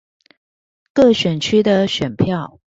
[0.93, 2.59] 各選區的選票